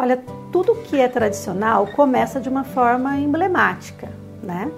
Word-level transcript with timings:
Olha, 0.00 0.18
tudo 0.50 0.76
que 0.76 0.98
é 0.98 1.06
tradicional 1.06 1.86
começa 1.88 2.40
de 2.40 2.48
uma 2.48 2.64
forma 2.64 3.18
emblemática, 3.18 4.08
né? 4.42 4.72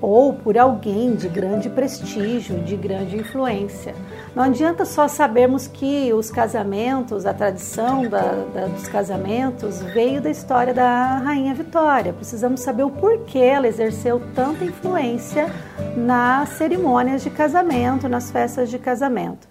Ou 0.00 0.32
por 0.32 0.56
alguém 0.56 1.16
de 1.16 1.28
grande 1.28 1.68
prestígio, 1.68 2.60
de 2.60 2.76
grande 2.76 3.16
influência. 3.16 3.96
Não 4.32 4.44
adianta 4.44 4.84
só 4.84 5.08
sabermos 5.08 5.66
que 5.66 6.12
os 6.12 6.30
casamentos, 6.30 7.26
a 7.26 7.34
tradição 7.34 8.08
da, 8.08 8.20
da, 8.54 8.66
dos 8.66 8.86
casamentos 8.86 9.82
veio 9.82 10.20
da 10.20 10.30
história 10.30 10.72
da 10.72 11.16
Rainha 11.16 11.52
Vitória. 11.52 12.12
Precisamos 12.12 12.60
saber 12.60 12.84
o 12.84 12.90
porquê 12.90 13.40
ela 13.40 13.66
exerceu 13.66 14.22
tanta 14.36 14.64
influência 14.64 15.48
nas 15.96 16.50
cerimônias 16.50 17.24
de 17.24 17.30
casamento, 17.30 18.08
nas 18.08 18.30
festas 18.30 18.70
de 18.70 18.78
casamento. 18.78 19.49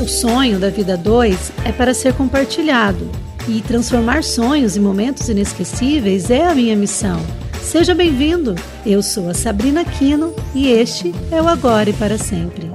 O 0.00 0.08
sonho 0.08 0.58
da 0.58 0.70
vida 0.70 0.96
2 0.96 1.52
é 1.64 1.70
para 1.70 1.94
ser 1.94 2.14
compartilhado 2.14 3.08
e 3.48 3.62
transformar 3.62 4.24
sonhos 4.24 4.76
em 4.76 4.80
momentos 4.80 5.28
inesquecíveis 5.28 6.30
é 6.30 6.44
a 6.44 6.54
minha 6.54 6.74
missão. 6.74 7.20
Seja 7.62 7.94
bem-vindo! 7.94 8.56
Eu 8.84 9.00
sou 9.04 9.28
a 9.28 9.34
Sabrina 9.34 9.84
Quino 9.84 10.34
e 10.52 10.66
este 10.66 11.14
é 11.30 11.40
o 11.40 11.46
Agora 11.46 11.90
e 11.90 11.92
para 11.92 12.18
Sempre. 12.18 12.72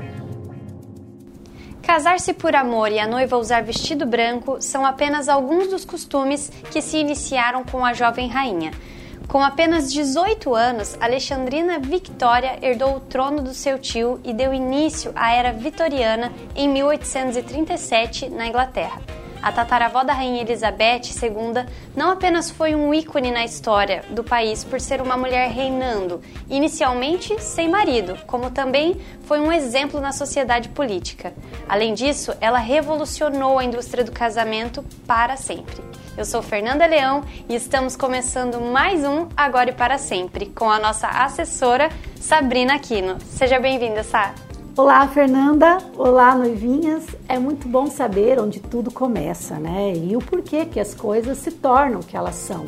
Casar-se 1.82 2.34
por 2.34 2.55
amor 2.55 2.90
e 2.90 3.00
a 3.00 3.08
noiva 3.08 3.38
usar 3.38 3.63
vestido 3.63 4.05
branco 4.05 4.62
são 4.62 4.86
apenas 4.86 5.27
alguns 5.27 5.68
dos 5.68 5.84
costumes 5.84 6.49
que 6.72 6.82
se 6.82 6.98
iniciaram 6.98 7.66
com 7.66 7.84
a 7.84 7.91
jovem 7.91 8.30
rainha. 8.30 8.72
Com 9.30 9.44
apenas 9.44 9.94
18 9.94 10.56
anos, 10.56 10.98
Alexandrina 11.00 11.78
Victoria 11.78 12.58
herdou 12.64 12.96
o 12.96 13.00
trono 13.00 13.44
do 13.44 13.54
seu 13.54 13.78
tio 13.78 14.20
e 14.24 14.34
deu 14.34 14.52
início 14.52 15.12
à 15.16 15.32
era 15.32 15.54
vitoriana 15.54 16.34
em 16.55 16.68
1837 16.68 18.28
na 18.28 18.48
Inglaterra. 18.48 19.00
A 19.40 19.52
tataravó 19.52 20.04
da 20.04 20.14
rainha 20.14 20.42
Elizabeth 20.42 21.02
II 21.22 21.64
não 21.96 22.10
apenas 22.10 22.50
foi 22.50 22.74
um 22.74 22.92
ícone 22.92 23.30
na 23.30 23.46
história 23.46 24.04
do 24.10 24.24
país 24.24 24.63
por 24.63 24.82
ser 24.82 24.99
uma 24.99 25.16
mulher 25.16 25.52
reinando, 25.52 26.24
inicialmente 26.49 27.40
sem 27.40 27.70
marido, 27.70 28.18
como 28.26 28.49
também 28.49 28.99
foi 29.26 29.40
um 29.40 29.52
exemplo 29.52 30.02
na 30.02 30.12
sociedade 30.12 30.70
política. 30.70 31.34
Além 31.70 31.93
disso, 31.93 32.34
ela 32.41 32.58
revolucionou 32.58 33.60
a 33.60 33.64
indústria 33.64 34.04
do 34.04 34.12
casamento 34.12 34.84
para 35.05 35.38
sempre. 35.38 35.99
Eu 36.18 36.26
sou 36.26 36.41
Fernanda 36.41 36.85
Leão 36.85 37.24
e 37.48 37.55
estamos 37.55 37.96
começando 37.96 38.60
mais 38.60 39.05
um 39.05 39.27
Agora 39.38 39.70
e 39.70 39.74
para 39.74 39.98
Sempre 39.98 40.48
com 40.48 40.70
a 40.70 40.79
nossa 40.79 41.07
assessora 41.07 41.90
Sabrina 42.20 42.76
Aquino. 42.76 43.18
Seja 43.21 43.60
bem-vinda, 43.60 44.04
Sá. 44.04 44.34
Olá, 44.76 45.07
Fernanda. 45.07 45.77
Olá, 45.98 46.35
noivinhas. 46.35 47.05
É 47.27 47.40
muito 47.40 47.68
bom 47.68 47.87
saber 47.87 48.40
onde 48.40 48.60
tudo 48.60 48.91
começa, 48.91 49.55
né? 49.60 49.93
E 49.96 50.15
o 50.15 50.20
porquê 50.20 50.65
que 50.65 50.80
as 50.80 50.93
coisas 50.93 51.37
se 51.37 51.52
tornam 51.52 52.02
o 52.02 52.04
que 52.04 52.18
elas 52.18 52.35
são. 52.35 52.65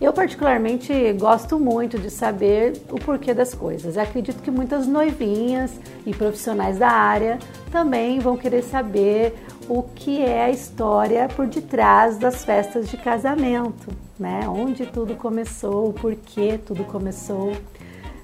Eu, 0.00 0.12
particularmente, 0.12 0.92
gosto 1.14 1.58
muito 1.58 1.98
de 1.98 2.08
saber 2.08 2.80
o 2.88 3.00
porquê 3.00 3.34
das 3.34 3.52
coisas. 3.52 3.96
Eu 3.96 4.02
acredito 4.02 4.40
que 4.40 4.50
muitas 4.50 4.86
noivinhas 4.86 5.72
e 6.06 6.14
profissionais 6.14 6.78
da 6.78 6.88
área 6.88 7.40
também 7.72 8.20
vão 8.20 8.36
querer 8.36 8.62
saber 8.62 9.34
o 9.68 9.82
que 9.82 10.22
é 10.22 10.44
a 10.44 10.50
história 10.50 11.28
por 11.28 11.46
detrás 11.46 12.16
das 12.16 12.44
festas 12.44 12.88
de 12.88 12.96
casamento, 12.96 13.92
né? 14.18 14.48
Onde 14.48 14.86
tudo 14.86 15.14
começou, 15.14 15.90
o 15.90 15.92
porquê 15.92 16.58
tudo 16.58 16.84
começou. 16.84 17.52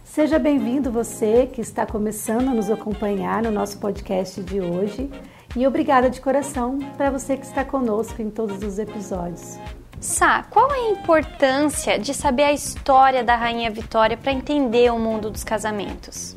Seja 0.02 0.38
bem-vindo 0.38 0.90
você 0.90 1.46
que 1.52 1.60
está 1.60 1.84
começando 1.84 2.48
a 2.48 2.54
nos 2.54 2.70
acompanhar 2.70 3.42
no 3.42 3.50
nosso 3.50 3.78
podcast 3.78 4.42
de 4.42 4.60
hoje 4.60 5.10
e 5.54 5.66
obrigada 5.66 6.08
de 6.08 6.20
coração 6.20 6.78
para 6.96 7.10
você 7.10 7.36
que 7.36 7.44
está 7.44 7.64
conosco 7.64 8.22
em 8.22 8.30
todos 8.30 8.62
os 8.62 8.78
episódios. 8.78 9.58
Sá, 10.00 10.44
qual 10.44 10.70
é 10.70 10.88
a 10.88 10.90
importância 10.92 11.98
de 11.98 12.14
saber 12.14 12.44
a 12.44 12.52
história 12.52 13.22
da 13.22 13.36
Rainha 13.36 13.70
Vitória 13.70 14.16
para 14.16 14.32
entender 14.32 14.90
o 14.92 14.98
mundo 14.98 15.30
dos 15.30 15.44
casamentos? 15.44 16.36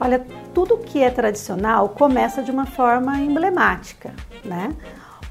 Olha, 0.00 0.24
tudo 0.52 0.78
que 0.78 1.02
é 1.02 1.10
tradicional 1.10 1.88
começa 1.90 2.42
de 2.42 2.50
uma 2.50 2.66
forma 2.66 3.18
emblemática, 3.18 4.12
né? 4.44 4.68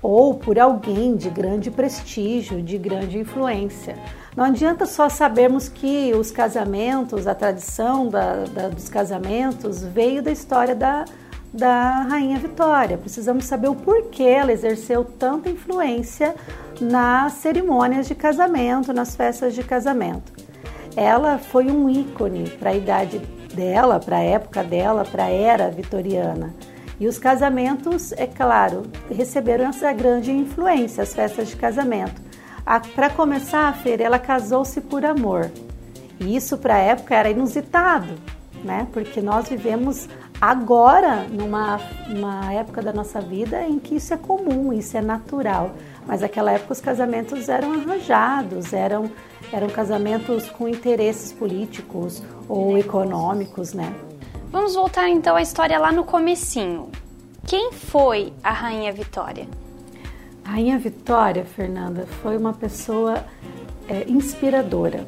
Ou 0.02 0.36
por 0.36 0.59
alguém 0.59 1.16
de 1.16 1.30
grande 1.30 1.70
prestígio, 1.70 2.62
de 2.62 2.78
grande 2.78 3.18
influência. 3.18 3.96
Não 4.36 4.44
adianta 4.44 4.86
só 4.86 5.08
sabermos 5.08 5.70
que 5.70 6.14
os 6.14 6.30
casamentos, 6.31 7.25
a 7.25 7.34
tradição 7.34 8.08
da, 8.08 8.44
da, 8.46 8.68
dos 8.70 8.90
casamentos 8.90 9.84
veio 9.84 10.22
da 10.22 10.31
história 10.31 10.75
da, 10.75 11.06
da 11.54 12.02
Rainha 12.02 12.38
Vitória. 12.38 12.98
Precisamos 12.98 13.46
saber 13.46 13.70
o 13.70 13.75
porquê 13.75 14.24
ela 14.24 14.52
exerceu 14.52 15.06
tanta 15.06 15.50
influência 15.50 16.36
nas 16.81 17.34
cerimônias 17.34 18.08
de 18.08 18.16
casamento, 18.16 18.92
nas 18.92 19.16
festas 19.16 19.54
de 19.54 19.64
casamento. 19.64 20.34
Ela 20.96 21.38
foi 21.38 21.72
um 21.72 21.90
ícone 21.90 22.50
para 22.50 22.72
a 22.72 22.75
idade 22.75 23.22
dela, 23.56 24.00
para 24.00 24.18
a 24.18 24.24
época 24.24 24.64
dela, 24.64 25.06
para 25.06 25.26
a 25.26 25.30
era 25.30 25.70
vitoriana. 25.70 26.54
E 27.00 27.08
os 27.08 27.18
casamentos, 27.18 28.12
é 28.14 28.26
claro, 28.26 28.84
receberam 29.10 29.66
essa 29.66 29.92
grande 29.92 30.32
influência, 30.32 31.04
as 31.04 31.14
festas 31.14 31.50
de 31.50 31.56
casamento. 31.56 32.22
Para 32.96 33.10
começar, 33.10 33.68
a 33.68 33.74
feira, 33.74 34.04
ela 34.04 34.20
casou-se 34.20 34.80
por 34.82 35.06
amor. 35.06 35.52
E 36.20 36.36
isso 36.36 36.58
para 36.58 36.76
a 36.76 36.80
época 36.80 37.16
era 37.16 37.30
inusitado, 37.30 38.14
né? 38.64 38.88
Porque 38.94 39.22
nós 39.22 39.50
vivemos 39.50 40.08
agora 40.40 41.26
numa, 41.30 41.80
numa 42.08 42.54
época 42.54 42.82
da 42.82 42.94
nossa 42.94 43.20
vida 43.20 43.64
em 43.64 43.78
que 43.80 43.96
isso 43.96 44.14
é 44.14 44.18
comum, 44.18 44.72
isso 44.72 44.98
é 44.98 45.02
natural. 45.02 45.72
Mas 46.06 46.22
naquela 46.22 46.52
época 46.52 46.74
os 46.74 46.82
casamentos 46.82 47.50
eram 47.50 47.74
arranjados, 47.74 48.74
eram, 48.74 49.10
eram 49.52 49.68
casamentos 49.70 50.50
com 50.50 50.68
interesses 50.68 51.32
políticos 51.32 52.22
ou 52.48 52.78
econômicos, 52.78 53.74
né? 53.74 53.94
Vamos 54.52 54.76
voltar 54.76 55.10
então 55.10 55.36
à 55.36 55.42
história 55.42 55.78
lá 55.80 55.92
no 55.92 56.04
comecinho. 56.04 56.90
Quem 57.46 57.72
foi 57.72 58.34
a 58.44 58.52
Rainha 58.52 58.92
Vitória? 58.92 59.48
A 60.44 60.52
Rainha 60.52 60.78
Vitória, 60.78 61.44
Fernanda, 61.44 62.06
foi 62.22 62.38
uma 62.38 62.54
pessoa 62.54 63.26
é, 63.90 64.06
inspiradora. 64.08 65.08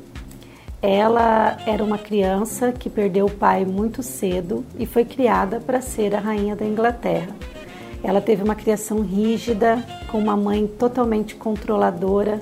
Ela 0.82 1.58
era 1.66 1.84
uma 1.84 1.98
criança 1.98 2.72
que 2.72 2.90
perdeu 2.90 3.26
o 3.26 3.32
pai 3.32 3.66
muito 3.66 4.04
cedo 4.04 4.64
e 4.78 4.86
foi 4.86 5.04
criada 5.04 5.60
para 5.60 5.82
ser 5.82 6.14
a 6.16 6.20
rainha 6.20 6.56
da 6.56 6.66
Inglaterra. 6.66 7.36
Ela 8.04 8.22
teve 8.22 8.44
uma 8.44 8.56
criação 8.56 9.02
rígida, 9.02 9.84
com 10.12 10.18
uma 10.18 10.38
mãe 10.38 10.68
totalmente 10.68 11.36
controladora, 11.36 12.42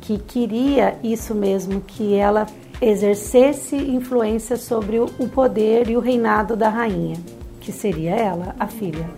que 0.00 0.18
queria 0.18 0.96
isso 1.02 1.34
mesmo, 1.34 1.80
que 1.80 2.14
ela 2.14 2.46
exercesse 2.80 3.76
influência 3.76 4.56
sobre 4.56 4.98
o 4.98 5.28
poder 5.32 5.88
e 5.90 5.96
o 5.96 6.00
reinado 6.00 6.56
da 6.56 6.68
rainha, 6.68 7.16
que 7.60 7.70
seria 7.70 8.14
ela, 8.14 8.54
a 8.58 8.66
filha. 8.66 9.08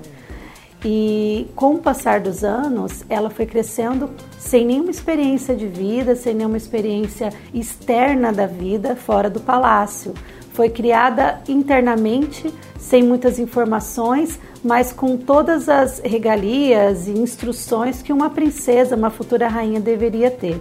E 0.85 1.47
com 1.55 1.77
o 1.77 1.79
passar 1.79 2.19
dos 2.21 2.43
anos, 2.43 3.05
ela 3.09 3.31
foi 3.31 3.47
crescendo 3.47 4.11
sem 4.37 4.67
nenhuma 4.67 4.91
experiência 4.91 5.55
de 5.55 5.69
vida, 5.69 6.17
sem 6.17 6.35
nenhuma 6.35 6.57
experiência 6.57 7.33
externa 7.55 8.33
da 8.33 8.47
vida 8.47 8.97
fora 8.97 9.31
do 9.31 9.39
palácio. 9.39 10.13
Foi 10.53 10.69
criada 10.69 11.41
internamente, 11.49 12.53
sem 12.79 13.03
muitas 13.03 13.39
informações, 13.39 14.39
mas 14.63 14.93
com 14.93 15.17
todas 15.17 15.69
as 15.69 16.01
regalias 16.01 17.09
e 17.09 17.13
instruções 17.13 18.03
que 18.03 18.13
uma 18.13 18.29
princesa, 18.31 18.97
uma 18.97 19.11
futura 19.11 19.49
rainha 19.49 19.81
deveria 19.81 20.31
ter. 20.31 20.61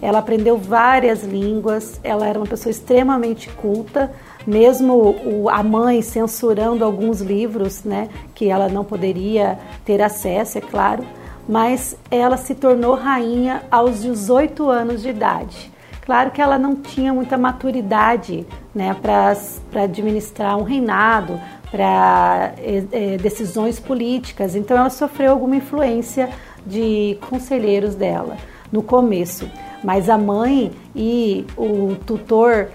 Ela 0.00 0.18
aprendeu 0.18 0.56
várias 0.56 1.24
línguas, 1.24 1.98
ela 2.04 2.26
era 2.26 2.38
uma 2.38 2.46
pessoa 2.46 2.70
extremamente 2.70 3.48
culta, 3.50 4.12
mesmo 4.46 5.16
a 5.50 5.62
mãe 5.62 6.02
censurando 6.02 6.84
alguns 6.84 7.20
livros, 7.20 7.82
né, 7.84 8.08
que 8.34 8.48
ela 8.48 8.68
não 8.68 8.84
poderia 8.84 9.58
ter 9.84 10.02
acesso, 10.02 10.58
é 10.58 10.60
claro, 10.60 11.04
mas 11.48 11.96
ela 12.10 12.36
se 12.36 12.54
tornou 12.54 12.94
rainha 12.94 13.62
aos 13.70 14.02
18 14.02 14.68
anos 14.68 15.02
de 15.02 15.08
idade. 15.08 15.73
Claro 16.04 16.30
que 16.30 16.40
ela 16.40 16.58
não 16.58 16.76
tinha 16.76 17.14
muita 17.14 17.38
maturidade 17.38 18.46
né, 18.74 18.94
para 19.00 19.82
administrar 19.82 20.58
um 20.58 20.62
reinado, 20.62 21.40
para 21.70 22.52
é, 22.58 22.84
é, 22.92 23.16
decisões 23.16 23.80
políticas, 23.80 24.54
então 24.54 24.76
ela 24.76 24.90
sofreu 24.90 25.32
alguma 25.32 25.56
influência 25.56 26.28
de 26.66 27.18
conselheiros 27.28 27.94
dela 27.94 28.36
no 28.70 28.82
começo. 28.82 29.48
Mas 29.82 30.08
a 30.08 30.18
mãe 30.18 30.72
e 30.94 31.46
o 31.56 31.96
tutor 32.06 32.68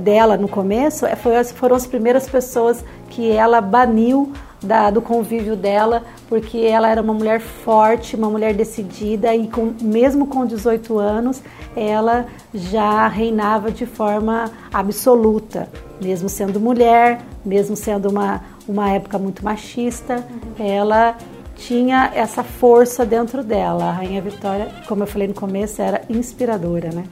dela 0.00 0.36
no 0.36 0.48
começo 0.48 1.06
foi, 1.16 1.42
foram 1.44 1.74
as 1.74 1.86
primeiras 1.86 2.28
pessoas 2.28 2.84
que 3.10 3.30
ela 3.30 3.60
baniu 3.60 4.32
da, 4.62 4.90
do 4.90 5.00
convívio 5.00 5.56
dela, 5.56 6.02
porque 6.28 6.58
ela 6.58 6.88
era 6.88 7.00
uma 7.00 7.14
mulher 7.14 7.40
forte, 7.40 8.16
uma 8.16 8.28
mulher 8.28 8.54
decidida 8.54 9.34
e 9.34 9.48
com, 9.48 9.72
mesmo 9.80 10.26
com 10.26 10.44
18 10.44 10.98
anos, 10.98 11.42
ela 11.76 12.26
já 12.52 13.06
reinava 13.06 13.70
de 13.70 13.86
forma 13.86 14.50
absoluta, 14.72 15.68
mesmo 16.02 16.28
sendo 16.28 16.58
mulher, 16.58 17.20
mesmo 17.44 17.76
sendo 17.76 18.10
uma, 18.10 18.42
uma 18.66 18.90
época 18.90 19.18
muito 19.18 19.44
machista, 19.44 20.24
uhum. 20.30 20.66
ela 20.66 21.16
tinha 21.56 22.12
essa 22.14 22.42
força 22.42 23.04
dentro 23.04 23.42
dela. 23.42 23.84
A 23.84 23.92
Rainha 23.92 24.22
Vitória, 24.22 24.68
como 24.86 25.02
eu 25.02 25.06
falei 25.06 25.28
no 25.28 25.34
começo, 25.34 25.82
era 25.82 26.02
inspiradora, 26.08 26.90
né? 26.92 27.04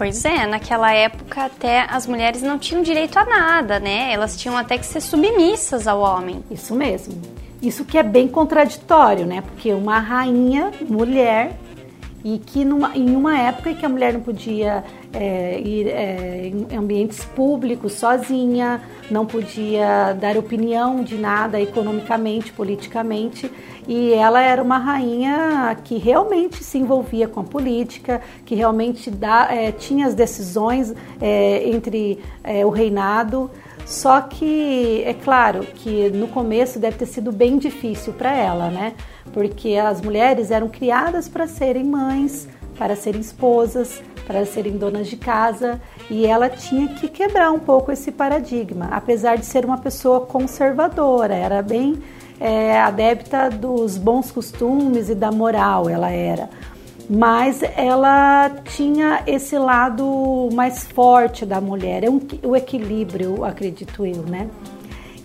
Pois 0.00 0.24
é, 0.24 0.46
naquela 0.46 0.94
época 0.94 1.44
até 1.44 1.82
as 1.82 2.06
mulheres 2.06 2.40
não 2.40 2.58
tinham 2.58 2.82
direito 2.82 3.18
a 3.18 3.24
nada, 3.26 3.78
né? 3.78 4.10
Elas 4.10 4.34
tinham 4.34 4.56
até 4.56 4.78
que 4.78 4.86
ser 4.86 5.02
submissas 5.02 5.86
ao 5.86 6.00
homem. 6.00 6.42
Isso 6.50 6.74
mesmo. 6.74 7.20
Isso 7.60 7.84
que 7.84 7.98
é 7.98 8.02
bem 8.02 8.26
contraditório, 8.26 9.26
né? 9.26 9.42
Porque 9.42 9.74
uma 9.74 9.98
rainha, 9.98 10.70
mulher, 10.88 11.52
e 12.24 12.38
que 12.38 12.64
numa, 12.64 12.96
em 12.96 13.14
uma 13.14 13.38
época 13.38 13.72
em 13.72 13.74
que 13.74 13.84
a 13.84 13.90
mulher 13.90 14.14
não 14.14 14.22
podia 14.22 14.82
é, 15.12 15.60
ir 15.60 15.88
é, 15.88 16.46
em 16.46 16.76
ambientes 16.76 17.24
públicos 17.24 17.94
sozinha, 17.94 18.80
não 19.10 19.26
podia 19.26 20.12
dar 20.12 20.36
opinião 20.36 21.02
de 21.02 21.16
nada 21.16 21.60
economicamente, 21.60 22.52
politicamente, 22.52 23.50
e 23.88 24.12
ela 24.12 24.40
era 24.40 24.62
uma 24.62 24.78
rainha 24.78 25.76
que 25.82 25.96
realmente 25.98 26.62
se 26.62 26.78
envolvia 26.78 27.26
com 27.26 27.40
a 27.40 27.44
política, 27.44 28.20
que 28.44 28.54
realmente 28.54 29.10
dá, 29.10 29.48
é, 29.50 29.72
tinha 29.72 30.06
as 30.06 30.14
decisões 30.14 30.94
é, 31.20 31.68
entre 31.68 32.20
é, 32.44 32.64
o 32.64 32.70
reinado. 32.70 33.50
Só 33.86 34.20
que 34.20 35.02
é 35.04 35.14
claro 35.14 35.66
que 35.74 36.10
no 36.10 36.28
começo 36.28 36.78
deve 36.78 36.98
ter 36.98 37.06
sido 37.06 37.32
bem 37.32 37.58
difícil 37.58 38.12
para 38.12 38.32
ela, 38.32 38.70
né? 38.70 38.92
Porque 39.32 39.74
as 39.74 40.00
mulheres 40.00 40.52
eram 40.52 40.68
criadas 40.68 41.28
para 41.28 41.48
serem 41.48 41.82
mães, 41.82 42.48
para 42.78 42.94
serem 42.94 43.20
esposas, 43.20 44.00
para 44.30 44.46
serem 44.46 44.76
donas 44.78 45.08
de 45.08 45.16
casa 45.16 45.80
e 46.08 46.24
ela 46.24 46.48
tinha 46.48 46.86
que 46.86 47.08
quebrar 47.08 47.50
um 47.50 47.58
pouco 47.58 47.90
esse 47.90 48.12
paradigma, 48.12 48.88
apesar 48.92 49.36
de 49.36 49.44
ser 49.44 49.64
uma 49.64 49.78
pessoa 49.78 50.20
conservadora, 50.20 51.34
era 51.34 51.60
bem 51.60 52.00
é, 52.38 52.80
adepta 52.80 53.50
dos 53.50 53.98
bons 53.98 54.30
costumes 54.30 55.08
e 55.08 55.16
da 55.16 55.32
moral, 55.32 55.88
ela 55.88 56.12
era. 56.12 56.48
Mas 57.08 57.60
ela 57.76 58.50
tinha 58.76 59.24
esse 59.26 59.58
lado 59.58 60.48
mais 60.52 60.84
forte 60.84 61.44
da 61.44 61.60
mulher, 61.60 62.04
é 62.04 62.46
o 62.46 62.54
equilíbrio, 62.54 63.44
acredito 63.44 64.06
eu, 64.06 64.22
né? 64.22 64.48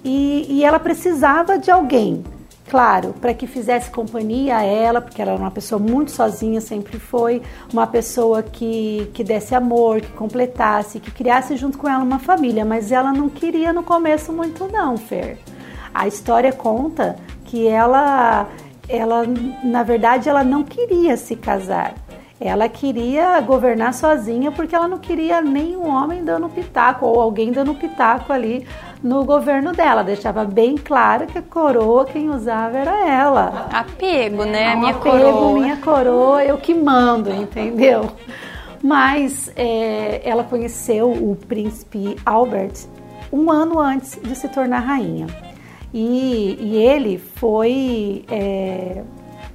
E, 0.03 0.47
e 0.49 0.63
ela 0.63 0.79
precisava 0.79 1.59
de 1.59 1.69
alguém, 1.69 2.23
claro, 2.67 3.13
para 3.21 3.33
que 3.33 3.47
fizesse 3.47 3.91
companhia 3.91 4.57
a 4.57 4.63
ela, 4.63 4.99
porque 4.99 5.21
ela 5.21 5.31
era 5.31 5.41
uma 5.41 5.51
pessoa 5.51 5.79
muito 5.79 6.11
sozinha, 6.11 6.59
sempre 6.59 6.99
foi, 6.99 7.41
uma 7.71 7.85
pessoa 7.85 8.41
que, 8.41 9.09
que 9.13 9.23
desse 9.23 9.53
amor, 9.53 10.01
que 10.01 10.11
completasse, 10.13 10.99
que 10.99 11.11
criasse 11.11 11.55
junto 11.55 11.77
com 11.77 11.87
ela 11.87 12.03
uma 12.03 12.19
família, 12.19 12.65
mas 12.65 12.91
ela 12.91 13.13
não 13.13 13.29
queria 13.29 13.71
no 13.71 13.83
começo 13.83 14.33
muito 14.33 14.67
não, 14.67 14.97
Fer. 14.97 15.37
A 15.93 16.07
história 16.07 16.51
conta 16.51 17.15
que 17.45 17.67
ela 17.67 18.47
ela 18.87 19.23
na 19.63 19.81
verdade 19.81 20.29
ela 20.29 20.43
não 20.43 20.63
queria 20.63 21.17
se 21.17 21.35
casar. 21.35 21.95
Ela 22.39 22.67
queria 22.67 23.39
governar 23.39 23.93
sozinha 23.93 24.51
porque 24.51 24.75
ela 24.75 24.89
não 24.89 24.97
queria 24.97 25.41
nenhum 25.41 25.87
homem 25.87 26.23
dando 26.23 26.49
pitaco 26.49 27.05
ou 27.05 27.21
alguém 27.21 27.51
dando 27.51 27.73
pitaco 27.73 28.33
ali 28.33 28.67
no 29.05 29.23
governo 29.23 29.71
dela. 29.71 30.03
Deixava 30.03 30.43
bem 30.43 30.75
claro 30.75 31.27
que 31.27 31.37
a 31.37 31.41
coroa 31.41 32.05
quem 32.05 32.31
usava 32.31 32.79
era 32.79 33.07
ela. 33.07 33.69
Apego, 33.71 34.43
né? 34.43 34.73
É 34.73 34.75
um 34.75 34.79
minha 34.79 34.95
apego, 34.95 35.17
coroa. 35.17 35.59
minha 35.59 35.77
coroa, 35.77 36.43
eu 36.43 36.57
que 36.57 36.73
mando, 36.73 37.31
entendeu? 37.31 38.09
Mas 38.83 39.51
é, 39.55 40.21
ela 40.27 40.43
conheceu 40.43 41.11
o 41.11 41.35
príncipe 41.35 42.15
Albert 42.25 42.87
um 43.31 43.51
ano 43.51 43.79
antes 43.79 44.19
de 44.21 44.35
se 44.35 44.49
tornar 44.49 44.79
rainha. 44.79 45.27
E, 45.93 46.57
e 46.59 46.75
ele 46.75 47.19
foi 47.19 48.25
é, 48.27 49.03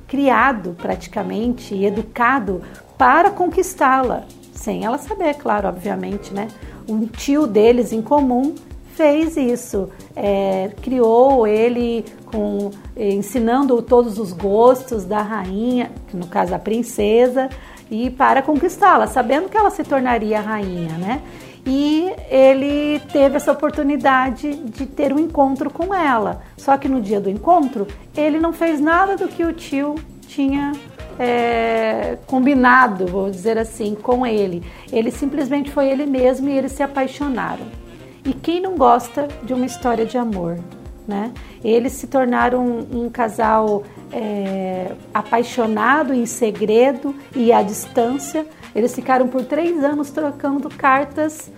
criado 0.06 0.76
praticamente 0.80 1.74
e 1.74 1.84
educado 1.84 2.62
para 2.96 3.30
conquistá-la, 3.30 4.22
sem 4.52 4.84
ela 4.84 4.96
saber, 4.96 5.34
claro, 5.34 5.68
obviamente, 5.68 6.32
né? 6.32 6.46
Um 6.88 7.06
tio 7.06 7.46
deles 7.46 7.92
em 7.92 8.00
comum 8.00 8.54
fez 9.00 9.34
isso, 9.34 9.88
é, 10.14 10.72
criou 10.82 11.46
ele 11.46 12.04
com 12.26 12.70
ensinando 12.94 13.80
todos 13.80 14.18
os 14.18 14.30
gostos 14.30 15.06
da 15.06 15.22
rainha, 15.22 15.90
no 16.12 16.26
caso 16.26 16.54
a 16.54 16.58
princesa, 16.58 17.48
e 17.90 18.10
para 18.10 18.42
conquistá-la, 18.42 19.06
sabendo 19.06 19.48
que 19.48 19.56
ela 19.56 19.70
se 19.70 19.82
tornaria 19.84 20.38
rainha, 20.38 20.98
né? 20.98 21.22
e 21.64 22.12
ele 22.28 23.00
teve 23.10 23.36
essa 23.36 23.52
oportunidade 23.52 24.54
de 24.54 24.84
ter 24.84 25.14
um 25.14 25.18
encontro 25.18 25.70
com 25.70 25.94
ela. 25.94 26.42
Só 26.58 26.76
que 26.76 26.88
no 26.88 27.00
dia 27.00 27.20
do 27.20 27.30
encontro, 27.30 27.86
ele 28.14 28.38
não 28.38 28.52
fez 28.52 28.80
nada 28.80 29.16
do 29.16 29.28
que 29.28 29.44
o 29.44 29.52
tio 29.52 29.94
tinha 30.26 30.72
é, 31.18 32.18
combinado, 32.26 33.06
vou 33.06 33.30
dizer 33.30 33.56
assim, 33.56 33.94
com 33.94 34.26
ele. 34.26 34.62
Ele 34.92 35.10
simplesmente 35.10 35.70
foi 35.70 35.88
ele 35.88 36.04
mesmo 36.04 36.50
e 36.50 36.56
eles 36.56 36.72
se 36.72 36.82
apaixonaram. 36.82 37.80
E 38.24 38.32
quem 38.32 38.60
não 38.60 38.76
gosta 38.76 39.28
de 39.42 39.52
uma 39.52 39.66
história 39.66 40.04
de 40.04 40.18
amor? 40.18 40.58
Né? 41.06 41.32
Eles 41.64 41.92
se 41.94 42.06
tornaram 42.06 42.64
um, 42.64 43.04
um 43.04 43.10
casal 43.10 43.82
é, 44.12 44.92
apaixonado 45.12 46.14
em 46.14 46.24
segredo 46.26 47.14
e 47.34 47.52
à 47.52 47.62
distância 47.62 48.46
eles 48.74 48.94
ficaram 48.94 49.28
por 49.28 49.44
três 49.44 49.82
anos 49.82 50.10
trocando 50.10 50.68
cartas, 50.68 51.50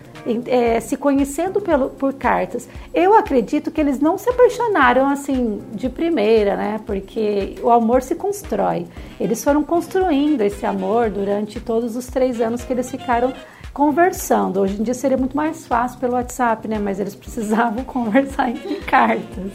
é, 0.46 0.80
se 0.80 0.96
conhecendo 0.96 1.60
pelo, 1.60 1.90
por 1.90 2.14
cartas. 2.14 2.68
Eu 2.94 3.14
acredito 3.14 3.70
que 3.70 3.80
eles 3.80 4.00
não 4.00 4.16
se 4.16 4.30
apaixonaram 4.30 5.08
assim 5.08 5.60
de 5.72 5.88
primeira, 5.88 6.56
né? 6.56 6.80
Porque 6.86 7.56
o 7.62 7.70
amor 7.70 8.02
se 8.02 8.14
constrói. 8.14 8.86
Eles 9.20 9.42
foram 9.42 9.62
construindo 9.62 10.40
esse 10.40 10.64
amor 10.64 11.10
durante 11.10 11.60
todos 11.60 11.96
os 11.96 12.06
três 12.06 12.40
anos 12.40 12.64
que 12.64 12.72
eles 12.72 12.90
ficaram 12.90 13.32
conversando. 13.72 14.60
Hoje 14.60 14.80
em 14.80 14.82
dia 14.82 14.94
seria 14.94 15.16
muito 15.16 15.36
mais 15.36 15.66
fácil 15.66 15.98
pelo 15.98 16.14
WhatsApp, 16.14 16.68
né? 16.68 16.78
Mas 16.78 17.00
eles 17.00 17.14
precisavam 17.16 17.84
conversar 17.84 18.50
em 18.50 18.80
cartas, 18.82 19.52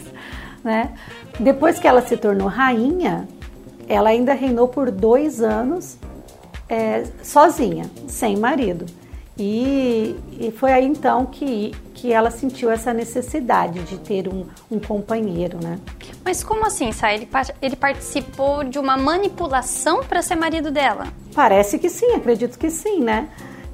né? 0.62 0.92
Depois 1.38 1.78
que 1.78 1.86
ela 1.86 2.02
se 2.02 2.16
tornou 2.16 2.48
rainha, 2.48 3.28
ela 3.88 4.10
ainda 4.10 4.34
reinou 4.34 4.68
por 4.68 4.90
dois 4.90 5.40
anos 5.40 5.98
é, 6.68 7.04
sozinha, 7.22 7.84
sem 8.06 8.36
marido. 8.36 8.84
E, 9.38 10.16
e, 10.32 10.50
foi 10.50 10.72
aí 10.72 10.84
então 10.84 11.24
que, 11.24 11.70
que 11.94 12.12
ela 12.12 12.28
sentiu 12.28 12.72
essa 12.72 12.92
necessidade 12.92 13.84
de 13.84 13.96
ter 13.96 14.26
um, 14.26 14.44
um 14.68 14.80
companheiro, 14.80 15.58
né? 15.62 15.78
Mas 16.24 16.42
como 16.42 16.66
assim, 16.66 16.90
Sai? 16.90 17.14
Ele, 17.14 17.28
ele 17.62 17.76
participou 17.76 18.64
de 18.64 18.80
uma 18.80 18.96
manipulação 18.96 20.02
para 20.02 20.22
ser 20.22 20.34
marido 20.34 20.72
dela? 20.72 21.06
Parece 21.36 21.78
que 21.78 21.88
sim, 21.88 22.14
acredito 22.14 22.58
que 22.58 22.68
sim, 22.68 23.00
né? 23.00 23.28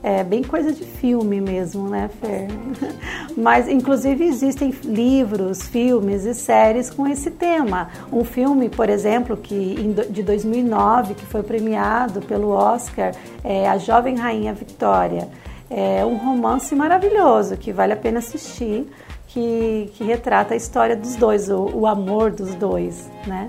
É 0.06 0.22
bem 0.22 0.42
coisa 0.42 0.70
de 0.70 0.84
filme 0.84 1.40
mesmo, 1.40 1.88
né, 1.88 2.10
Fer? 2.20 2.48
Mas, 3.34 3.66
inclusive, 3.66 4.22
existem 4.22 4.68
livros, 4.84 5.62
filmes 5.62 6.26
e 6.26 6.34
séries 6.34 6.90
com 6.90 7.08
esse 7.08 7.30
tema. 7.30 7.88
Um 8.12 8.22
filme, 8.22 8.68
por 8.68 8.90
exemplo, 8.90 9.34
que 9.34 9.94
de 10.10 10.22
2009, 10.22 11.14
que 11.14 11.24
foi 11.24 11.42
premiado 11.42 12.20
pelo 12.20 12.50
Oscar, 12.50 13.14
é 13.42 13.66
A 13.66 13.78
Jovem 13.78 14.16
Rainha 14.16 14.52
Victoria. 14.52 15.26
É 15.70 16.04
um 16.04 16.18
romance 16.18 16.74
maravilhoso 16.74 17.56
que 17.56 17.72
vale 17.72 17.94
a 17.94 17.96
pena 17.96 18.18
assistir, 18.18 18.86
que, 19.28 19.90
que 19.94 20.04
retrata 20.04 20.52
a 20.52 20.56
história 20.58 20.94
dos 20.94 21.16
dois, 21.16 21.48
o, 21.48 21.64
o 21.74 21.86
amor 21.86 22.30
dos 22.30 22.54
dois, 22.54 23.10
né? 23.26 23.48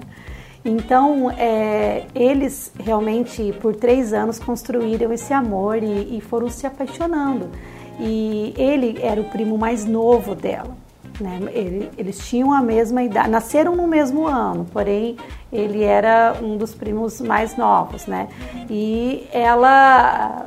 Então, 0.65 1.29
é, 1.29 2.05
eles 2.15 2.72
realmente, 2.84 3.53
por 3.62 3.75
três 3.75 4.13
anos, 4.13 4.39
construíram 4.39 5.13
esse 5.13 5.31
amor 5.31 5.84
e, 5.84 6.17
e, 6.17 6.22
foram 6.22 6.50
se 6.50 6.65
apaixonando. 6.65 7.51
E 8.00 8.51
ele 8.57 8.98
era 9.00 9.22
o 9.22 9.25
primo 9.25 9.60
mais 9.60 9.86
novo 9.86 10.34
dela. 10.34 10.75
Né? 11.22 11.39
Ele, 11.53 11.89
eles 11.98 12.17
tinham 12.27 12.51
a 12.51 12.62
mesma 12.62 13.03
idade, 13.03 13.29
nasceram 13.29 13.75
no 13.75 13.88
mesmo 13.88 14.27
ano, 14.27 14.65
porém 14.74 15.15
ele 15.53 15.84
era 15.84 16.36
um 16.41 16.57
dos 16.57 16.74
primos 16.74 17.22
mais 17.22 17.55
novos, 17.55 18.05
né? 18.05 18.27
E 18.69 19.25
ela 19.31 20.45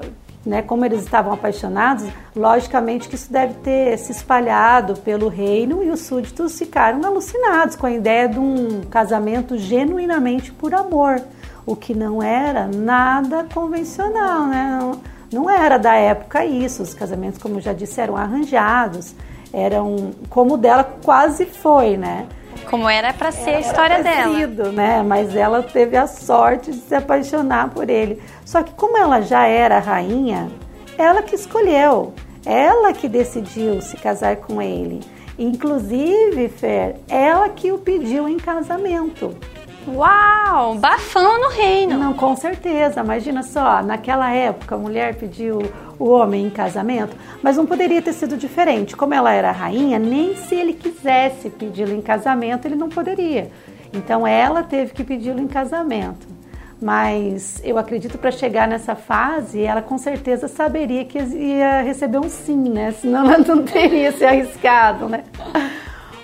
né, 0.48 0.62
como 0.62 0.82
eles 0.82 1.02
estavam 1.02 1.30
apaixonados, 1.30 2.06
logicamente 2.34 3.06
que 3.06 3.14
isso 3.16 3.30
deve 3.30 3.52
ter 3.54 3.98
se 3.98 4.12
espalhado 4.12 4.94
pelo 5.00 5.28
reino 5.28 5.84
e 5.84 5.90
os 5.90 6.00
súditos 6.00 6.58
ficaram 6.58 7.04
alucinados 7.04 7.76
com 7.76 7.86
a 7.86 7.90
ideia 7.90 8.26
de 8.26 8.38
um 8.38 8.80
casamento 8.90 9.58
genuinamente 9.58 10.50
por 10.50 10.74
amor, 10.74 11.20
o 11.66 11.76
que 11.76 11.94
não 11.94 12.22
era 12.22 12.66
nada 12.66 13.46
convencional, 13.52 14.46
né? 14.46 14.78
Não, 14.80 15.00
não 15.30 15.50
era 15.50 15.76
da 15.76 15.94
época 15.94 16.46
isso. 16.46 16.82
Os 16.82 16.94
casamentos, 16.94 17.38
como 17.38 17.60
já 17.60 17.74
disse, 17.74 18.00
eram 18.00 18.16
arranjados, 18.16 19.14
eram 19.52 20.12
como 20.30 20.54
o 20.54 20.56
dela 20.56 20.82
quase 21.04 21.44
foi, 21.44 21.98
né? 21.98 22.26
Como 22.68 22.88
era 22.88 23.12
para 23.12 23.32
ser 23.32 23.56
a 23.56 23.60
história 23.60 24.02
dela. 24.02 24.36
Sido, 24.36 24.72
né? 24.72 25.02
Mas 25.02 25.34
ela 25.34 25.62
teve 25.62 25.96
a 25.96 26.06
sorte 26.06 26.70
de 26.70 26.78
se 26.78 26.94
apaixonar 26.94 27.70
por 27.70 27.88
ele. 27.88 28.22
Só 28.44 28.62
que 28.62 28.72
como 28.72 28.96
ela 28.96 29.22
já 29.22 29.46
era 29.46 29.78
rainha, 29.78 30.50
ela 30.98 31.22
que 31.22 31.34
escolheu, 31.34 32.12
ela 32.44 32.92
que 32.92 33.08
decidiu 33.08 33.80
se 33.80 33.96
casar 33.96 34.36
com 34.36 34.60
ele. 34.60 35.00
Inclusive, 35.38 36.48
Fer, 36.48 36.96
ela 37.08 37.48
que 37.48 37.72
o 37.72 37.78
pediu 37.78 38.28
em 38.28 38.36
casamento. 38.36 39.34
Uau, 39.86 40.74
bafão 40.74 41.40
no 41.40 41.48
reino. 41.48 41.96
Não, 41.96 42.12
com 42.12 42.36
certeza. 42.36 43.00
Imagina 43.00 43.42
só, 43.42 43.82
naquela 43.82 44.30
época 44.30 44.74
a 44.74 44.78
mulher 44.78 45.14
pediu 45.14 45.60
o 45.98 46.08
homem 46.08 46.46
em 46.46 46.50
casamento, 46.50 47.16
mas 47.42 47.56
não 47.56 47.66
poderia 47.66 48.00
ter 48.00 48.12
sido 48.12 48.36
diferente. 48.36 48.96
Como 48.96 49.14
ela 49.14 49.32
era 49.32 49.50
rainha, 49.50 49.98
nem 49.98 50.36
se 50.36 50.54
ele 50.54 50.72
quisesse 50.72 51.50
pedi-lo 51.50 51.92
em 51.92 52.00
casamento, 52.00 52.66
ele 52.66 52.76
não 52.76 52.88
poderia. 52.88 53.50
Então 53.92 54.26
ela 54.26 54.62
teve 54.62 54.92
que 54.92 55.02
pedi-lo 55.02 55.40
em 55.40 55.48
casamento. 55.48 56.26
Mas 56.80 57.60
eu 57.64 57.76
acredito 57.76 58.16
para 58.18 58.30
chegar 58.30 58.68
nessa 58.68 58.94
fase, 58.94 59.62
ela 59.62 59.82
com 59.82 59.98
certeza 59.98 60.46
saberia 60.46 61.04
que 61.04 61.18
ia 61.18 61.82
receber 61.82 62.18
um 62.18 62.28
sim, 62.28 62.68
né? 62.68 62.92
Senão 62.92 63.26
ela 63.26 63.38
não 63.38 63.64
teria 63.64 64.12
se 64.12 64.24
arriscado, 64.24 65.08
né? 65.08 65.24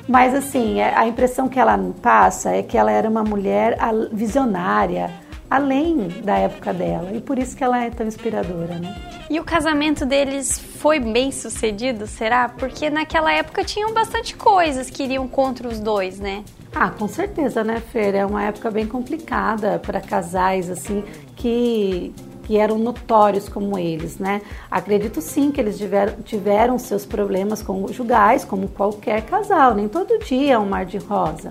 Mas 0.06 0.32
assim, 0.34 0.80
é, 0.80 0.94
a 0.94 1.08
impressão 1.08 1.48
que 1.48 1.58
ela 1.58 1.76
passa 2.00 2.50
é 2.50 2.62
que 2.62 2.78
ela 2.78 2.92
era 2.92 3.08
uma 3.08 3.24
mulher 3.24 3.76
visionária, 4.12 5.10
além 5.50 6.08
da 6.22 6.38
época 6.38 6.72
dela, 6.72 7.10
e 7.12 7.20
por 7.20 7.38
isso 7.38 7.56
que 7.56 7.64
ela 7.64 7.82
é 7.82 7.90
tão 7.90 8.06
inspiradora, 8.06 8.76
né? 8.76 8.94
E 9.30 9.40
o 9.40 9.44
casamento 9.44 10.04
deles 10.04 10.58
foi 10.58 11.00
bem 11.00 11.32
sucedido, 11.32 12.06
será? 12.06 12.48
Porque 12.48 12.90
naquela 12.90 13.32
época 13.32 13.64
tinham 13.64 13.92
bastante 13.92 14.36
coisas 14.36 14.90
que 14.90 15.02
iriam 15.02 15.26
contra 15.26 15.66
os 15.66 15.80
dois, 15.80 16.20
né? 16.20 16.44
Ah, 16.74 16.90
com 16.90 17.08
certeza, 17.08 17.64
né, 17.64 17.80
Fer? 17.80 18.14
É 18.14 18.26
uma 18.26 18.44
época 18.44 18.70
bem 18.70 18.86
complicada 18.86 19.78
para 19.78 20.00
casais 20.00 20.68
assim 20.68 21.02
que 21.36 22.12
que 22.44 22.58
eram 22.58 22.78
notórios 22.78 23.48
como 23.48 23.78
eles, 23.78 24.18
né? 24.18 24.42
Acredito 24.70 25.22
sim 25.22 25.50
que 25.50 25.58
eles 25.58 25.78
tiveram, 25.78 26.22
tiveram 26.22 26.78
seus 26.78 27.06
problemas 27.06 27.62
conjugais, 27.62 28.44
como 28.44 28.68
qualquer 28.68 29.22
casal, 29.22 29.74
nem 29.74 29.88
todo 29.88 30.18
dia 30.18 30.52
é 30.52 30.58
um 30.58 30.66
mar 30.66 30.84
de 30.84 30.98
rosa. 30.98 31.48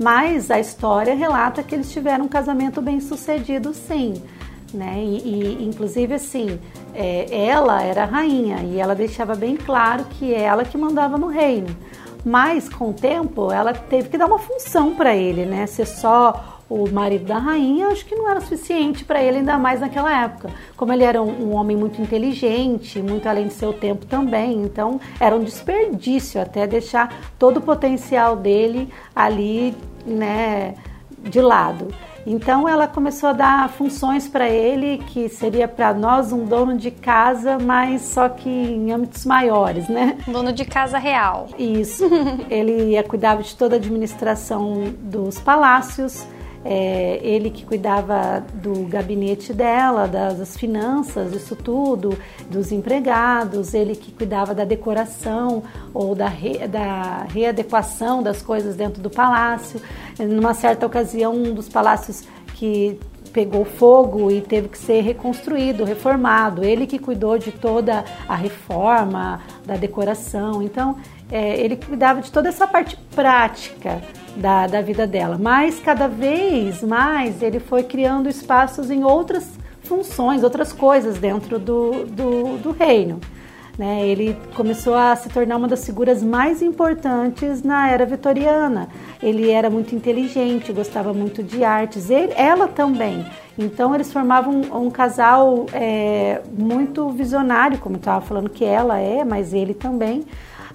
Mas 0.00 0.50
a 0.50 0.58
história 0.58 1.14
relata 1.14 1.62
que 1.62 1.74
eles 1.74 1.92
tiveram 1.92 2.24
um 2.24 2.28
casamento 2.28 2.82
bem 2.82 3.00
sucedido, 3.00 3.72
sim. 3.72 4.20
Né? 4.72 5.02
E, 5.04 5.18
e 5.18 5.64
inclusive 5.64 6.14
assim, 6.14 6.58
é, 6.94 7.26
ela 7.46 7.82
era 7.82 8.04
rainha 8.04 8.62
e 8.62 8.78
ela 8.78 8.94
deixava 8.94 9.34
bem 9.34 9.56
claro 9.56 10.04
que 10.04 10.32
é 10.32 10.42
ela 10.42 10.64
que 10.64 10.78
mandava 10.78 11.18
no 11.18 11.26
reino. 11.26 11.76
Mas 12.24 12.68
com 12.68 12.90
o 12.90 12.94
tempo 12.94 13.52
ela 13.52 13.72
teve 13.74 14.08
que 14.08 14.16
dar 14.16 14.26
uma 14.26 14.38
função 14.38 14.94
para 14.94 15.14
ele, 15.14 15.44
né? 15.44 15.66
Ser 15.66 15.86
só 15.86 16.52
o 16.72 16.88
marido 16.90 17.26
da 17.26 17.36
rainha, 17.36 17.88
acho 17.88 18.06
que 18.06 18.14
não 18.14 18.26
era 18.30 18.40
suficiente 18.40 19.04
para 19.04 19.22
ele, 19.22 19.38
ainda 19.38 19.58
mais 19.58 19.80
naquela 19.80 20.24
época. 20.24 20.50
Como 20.74 20.90
ele 20.90 21.04
era 21.04 21.22
um, 21.22 21.48
um, 21.48 21.54
homem 21.54 21.76
muito 21.76 22.00
inteligente, 22.00 23.02
muito 23.02 23.28
além 23.28 23.48
de 23.48 23.52
seu 23.52 23.74
tempo 23.74 24.06
também, 24.06 24.62
então 24.62 24.98
era 25.20 25.36
um 25.36 25.44
desperdício 25.44 26.40
até 26.40 26.66
deixar 26.66 27.14
todo 27.38 27.58
o 27.58 27.60
potencial 27.60 28.36
dele 28.36 28.88
ali, 29.14 29.76
né, 30.06 30.74
de 31.22 31.40
lado. 31.40 31.88
Então 32.26 32.68
ela 32.68 32.86
começou 32.86 33.30
a 33.30 33.32
dar 33.32 33.68
funções 33.68 34.28
para 34.28 34.48
ele 34.48 34.98
que 35.08 35.28
seria 35.28 35.66
para 35.66 35.92
nós 35.92 36.32
um 36.32 36.44
dono 36.44 36.76
de 36.76 36.90
casa, 36.90 37.58
mas 37.58 38.02
só 38.02 38.28
que 38.28 38.48
em 38.48 38.92
âmbitos 38.92 39.24
maiores, 39.24 39.88
né? 39.88 40.16
Dono 40.26 40.52
de 40.52 40.64
casa 40.64 40.98
real. 40.98 41.48
Isso. 41.58 42.04
ele 42.48 42.92
ia 42.92 43.02
cuidar 43.02 43.36
de 43.36 43.54
toda 43.56 43.76
a 43.76 43.78
administração 43.78 44.94
dos 45.00 45.38
palácios. 45.38 46.24
É, 46.64 47.18
ele 47.22 47.50
que 47.50 47.64
cuidava 47.64 48.44
do 48.54 48.84
gabinete 48.86 49.52
dela, 49.52 50.06
das, 50.06 50.38
das, 50.38 50.56
finanças, 50.56 51.34
isso 51.34 51.56
tudo, 51.56 52.16
dos 52.48 52.70
empregados, 52.70 53.74
ele 53.74 53.96
que 53.96 54.12
cuidava 54.12 54.54
da 54.54 54.64
decoração 54.64 55.64
ou 55.92 56.14
da, 56.14 56.28
re, 56.28 56.68
da 56.68 57.24
readequação 57.24 58.22
das 58.22 58.42
coisas 58.42 58.76
dentro 58.76 59.02
do 59.02 59.10
palácio. 59.10 59.80
Numa 60.18 60.54
certa 60.54 60.86
ocasião, 60.86 61.34
um 61.34 61.52
dos 61.52 61.68
palácios 61.68 62.22
que 62.54 62.98
pegou 63.32 63.64
fogo 63.64 64.30
e 64.30 64.40
teve 64.40 64.68
que 64.68 64.78
ser 64.78 65.00
reconstruído, 65.00 65.84
reformado. 65.84 66.64
Ele 66.64 66.86
que 66.86 66.98
cuidou 66.98 67.38
de 67.38 67.50
toda 67.50 68.04
a 68.28 68.34
reforma, 68.34 69.40
da 69.64 69.76
decoração. 69.76 70.62
Então, 70.62 70.96
é, 71.30 71.58
ele 71.58 71.76
cuidava 71.76 72.20
de 72.20 72.30
toda 72.30 72.48
essa 72.48 72.66
parte 72.66 72.96
prática 73.14 74.02
da, 74.36 74.66
da 74.66 74.82
vida 74.82 75.06
dela. 75.06 75.38
Mas 75.40 75.80
cada 75.80 76.06
vez 76.06 76.82
mais 76.82 77.42
ele 77.42 77.58
foi 77.58 77.82
criando 77.82 78.28
espaços 78.28 78.90
em 78.90 79.04
outras 79.04 79.50
funções, 79.82 80.42
outras 80.42 80.72
coisas 80.72 81.18
dentro 81.18 81.58
do, 81.58 82.04
do, 82.04 82.58
do 82.58 82.70
reino. 82.70 83.20
Né? 83.78 84.06
Ele 84.06 84.36
começou 84.54 84.94
a 84.94 85.16
se 85.16 85.28
tornar 85.30 85.56
uma 85.56 85.66
das 85.66 85.84
figuras 85.86 86.22
mais 86.22 86.60
importantes 86.60 87.62
na 87.62 87.90
era 87.90 88.04
vitoriana. 88.04 88.88
Ele 89.22 89.50
era 89.50 89.70
muito 89.70 89.94
inteligente, 89.94 90.72
gostava 90.72 91.14
muito 91.14 91.42
de 91.42 91.64
artes, 91.64 92.10
ele, 92.10 92.32
ela 92.36 92.68
também. 92.68 93.24
Então 93.58 93.94
eles 93.94 94.12
formavam 94.12 94.60
um, 94.60 94.86
um 94.86 94.90
casal 94.90 95.66
é, 95.72 96.42
muito 96.52 97.08
visionário, 97.10 97.78
como 97.78 97.96
eu 97.96 97.98
estava 97.98 98.20
falando 98.20 98.50
que 98.50 98.64
ela 98.64 98.98
é, 98.98 99.24
mas 99.24 99.54
ele 99.54 99.74
também 99.74 100.24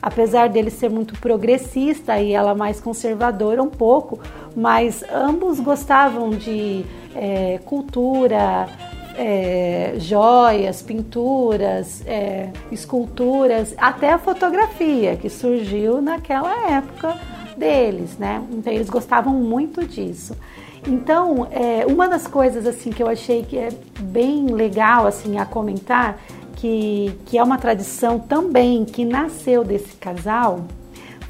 apesar 0.01 0.47
dele 0.49 0.69
ser 0.69 0.89
muito 0.89 1.19
progressista 1.19 2.19
e 2.19 2.31
ela 2.31 2.55
mais 2.55 2.79
conservadora 2.79 3.61
um 3.61 3.69
pouco, 3.69 4.19
mas 4.55 5.03
ambos 5.11 5.59
gostavam 5.59 6.29
de 6.29 6.85
é, 7.15 7.59
cultura, 7.65 8.67
é, 9.17 9.95
joias, 9.97 10.81
pinturas, 10.83 12.03
é, 12.05 12.49
esculturas, 12.71 13.73
até 13.77 14.13
a 14.13 14.19
fotografia 14.19 15.15
que 15.15 15.27
surgiu 15.27 16.01
naquela 16.01 16.71
época 16.71 17.19
deles, 17.57 18.17
né? 18.17 18.43
Então 18.51 18.71
eles 18.71 18.89
gostavam 18.89 19.33
muito 19.33 19.83
disso. 19.83 20.37
Então, 20.85 21.47
é, 21.51 21.85
uma 21.87 22.07
das 22.07 22.27
coisas 22.27 22.65
assim 22.67 22.91
que 22.91 23.01
eu 23.01 23.07
achei 23.07 23.43
que 23.43 23.57
é 23.57 23.69
bem 23.99 24.45
legal 24.45 25.07
assim 25.07 25.37
a 25.37 25.45
comentar 25.45 26.19
que, 26.55 27.11
que 27.25 27.37
é 27.37 27.43
uma 27.43 27.57
tradição 27.57 28.19
também 28.19 28.85
que 28.85 29.03
nasceu 29.03 29.63
desse 29.63 29.95
casal 29.97 30.61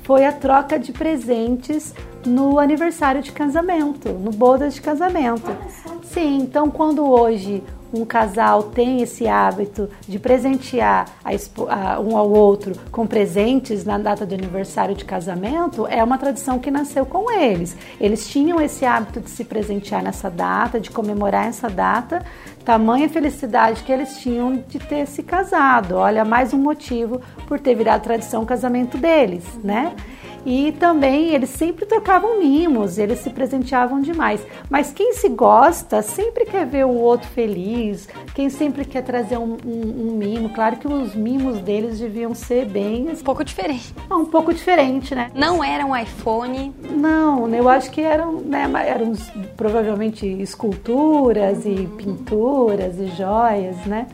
foi 0.03 0.25
a 0.25 0.31
troca 0.31 0.77
de 0.77 0.93
presentes 0.93 1.93
no 2.25 2.59
aniversário 2.59 3.21
de 3.21 3.31
casamento, 3.31 4.09
no 4.09 4.31
bodas 4.31 4.75
de 4.75 4.81
casamento. 4.81 5.51
Sim, 6.03 6.37
então 6.37 6.69
quando 6.69 7.05
hoje 7.05 7.61
um 7.93 8.05
casal 8.05 8.63
tem 8.63 9.01
esse 9.01 9.27
hábito 9.27 9.89
de 10.07 10.19
presentear 10.19 11.05
a, 11.23 11.99
um 11.99 12.17
ao 12.17 12.29
outro 12.29 12.73
com 12.91 13.07
presentes 13.07 13.85
na 13.85 13.97
data 13.97 14.25
de 14.25 14.35
aniversário 14.35 14.95
de 14.95 15.05
casamento, 15.05 15.87
é 15.87 16.03
uma 16.03 16.17
tradição 16.17 16.59
que 16.59 16.69
nasceu 16.71 17.05
com 17.05 17.31
eles. 17.31 17.75
Eles 17.99 18.27
tinham 18.27 18.61
esse 18.61 18.85
hábito 18.85 19.19
de 19.19 19.29
se 19.29 19.43
presentear 19.43 20.03
nessa 20.03 20.29
data, 20.29 20.79
de 20.79 20.89
comemorar 20.89 21.47
essa 21.47 21.69
data, 21.69 22.23
tamanha 22.65 23.07
felicidade 23.07 23.83
que 23.83 23.91
eles 23.91 24.17
tinham 24.17 24.63
de 24.67 24.79
ter 24.79 25.07
se 25.07 25.23
casado. 25.23 25.95
Olha, 25.95 26.25
mais 26.25 26.53
um 26.53 26.57
motivo 26.57 27.21
por 27.47 27.59
ter 27.59 27.75
virado 27.75 28.03
tradição 28.03 28.43
o 28.43 28.45
casamento 28.45 28.97
deles, 28.97 29.43
né? 29.63 29.95
E 30.47 30.71
também 30.71 31.33
eles 31.33 31.49
sempre 31.49 31.85
trocavam 31.85 32.39
mimos, 32.39 32.97
eles 32.97 33.19
se 33.19 33.29
presenteavam 33.29 33.99
demais. 33.99 34.47
Mas 34.69 34.93
quem 34.93 35.11
se 35.11 35.27
gosta 35.27 36.01
sempre 36.01 36.45
quer 36.45 36.65
ver 36.65 36.85
o 36.85 36.95
outro 36.95 37.27
feliz, 37.27 38.07
quem 38.33 38.49
sempre 38.49 38.85
quer 38.85 39.01
trazer 39.01 39.37
um, 39.37 39.57
um, 39.65 40.07
um 40.07 40.15
mimo. 40.15 40.49
Claro 40.51 40.77
que 40.77 40.87
os 40.87 41.13
mimos 41.13 41.59
deles 41.59 41.99
deviam 41.99 42.33
ser 42.33 42.63
bem. 42.63 43.09
Um 43.09 43.15
pouco 43.17 43.43
diferente. 43.43 43.93
um 44.09 44.23
pouco 44.23 44.53
diferente, 44.53 45.13
né? 45.13 45.29
Não 45.35 45.61
era 45.61 45.85
um 45.85 45.93
iPhone. 45.93 46.73
Não, 46.91 47.53
eu 47.53 47.67
acho 47.67 47.91
que 47.91 47.99
eram, 47.99 48.39
né, 48.39 48.71
eram 48.87 49.11
provavelmente 49.57 50.25
esculturas 50.25 51.65
e 51.65 51.89
pinturas 51.97 52.97
e 52.97 53.07
joias, 53.07 53.85
né? 53.85 54.07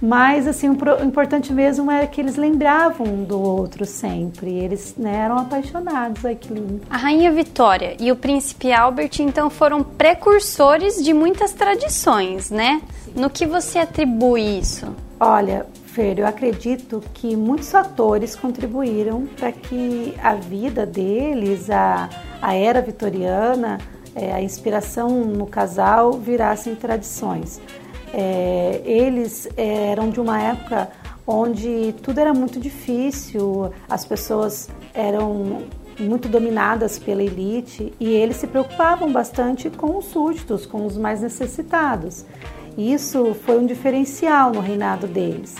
Mas, 0.00 0.46
assim, 0.46 0.68
o 0.68 1.04
importante 1.04 1.52
mesmo 1.52 1.90
era 1.90 2.06
que 2.06 2.20
eles 2.20 2.36
lembravam 2.36 3.06
um 3.06 3.24
do 3.24 3.40
outro 3.40 3.84
sempre. 3.84 4.52
Eles 4.52 4.94
né, 4.96 5.16
eram 5.16 5.38
apaixonados. 5.38 6.24
Ai, 6.24 6.34
que 6.34 6.52
lindo. 6.52 6.80
A 6.90 6.96
Rainha 6.96 7.30
Vitória 7.32 7.96
e 7.98 8.10
o 8.10 8.16
Príncipe 8.16 8.72
Albert, 8.72 9.20
então, 9.20 9.48
foram 9.48 9.82
precursores 9.82 11.02
de 11.02 11.12
muitas 11.12 11.52
tradições, 11.52 12.50
né? 12.50 12.82
No 13.14 13.30
que 13.30 13.46
você 13.46 13.78
atribui 13.78 14.58
isso? 14.58 14.94
Olha, 15.20 15.66
Fer, 15.86 16.18
eu 16.18 16.26
acredito 16.26 17.00
que 17.14 17.36
muitos 17.36 17.70
fatores 17.70 18.34
contribuíram 18.34 19.26
para 19.36 19.52
que 19.52 20.12
a 20.20 20.34
vida 20.34 20.84
deles, 20.84 21.70
a, 21.70 22.08
a 22.42 22.54
era 22.54 22.82
vitoriana, 22.82 23.78
é, 24.14 24.32
a 24.32 24.42
inspiração 24.42 25.08
no 25.24 25.46
casal 25.46 26.12
virassem 26.12 26.74
tradições. 26.74 27.60
É, 28.16 28.80
eles 28.84 29.48
eram 29.56 30.08
de 30.08 30.20
uma 30.20 30.40
época 30.40 30.88
onde 31.26 31.92
tudo 32.00 32.20
era 32.20 32.32
muito 32.32 32.60
difícil, 32.60 33.72
as 33.88 34.04
pessoas 34.04 34.68
eram 34.94 35.62
muito 35.98 36.28
dominadas 36.28 36.96
pela 36.96 37.22
elite 37.22 37.92
e 37.98 38.08
eles 38.08 38.36
se 38.36 38.46
preocupavam 38.46 39.10
bastante 39.12 39.68
com 39.68 39.98
os 39.98 40.06
súditos, 40.06 40.64
com 40.64 40.86
os 40.86 40.96
mais 40.96 41.22
necessitados. 41.22 42.24
Isso 42.78 43.34
foi 43.44 43.58
um 43.58 43.66
diferencial 43.66 44.52
no 44.52 44.60
reinado 44.60 45.08
deles. 45.08 45.56